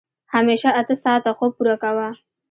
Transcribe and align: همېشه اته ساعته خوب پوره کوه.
همېشه 0.33 0.69
اته 0.79 0.95
ساعته 1.03 1.31
خوب 1.37 1.51
پوره 1.57 1.75
کوه. 1.83 2.07